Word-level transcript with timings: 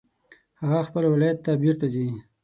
هغه 0.61 0.79
خپل 0.87 1.03
ولایت 1.07 1.37
ته 1.45 1.51
بیرته 1.61 1.85
ځي 1.93 2.07